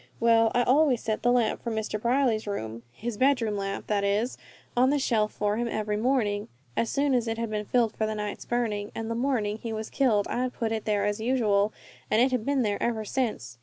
[0.19, 2.01] Well, I always set the lamp for Mr.
[2.01, 4.35] Brierly's room his bedroom lamp, that is
[4.75, 8.07] on that shelf for him every morning, as soon as it had been filled for
[8.07, 11.21] the night's burning; and the morning he was killed I had put it there as
[11.21, 11.71] usual,
[12.09, 13.59] and it had been there ever since.